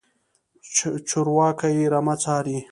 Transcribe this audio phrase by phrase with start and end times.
[1.09, 2.59] چرواکی رمه څاري.